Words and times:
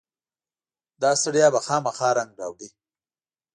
داستړیا 1.01 1.47
به 1.53 1.59
خامخا 1.65 2.09
رنګ 2.17 2.31
راوړي. 2.39 2.69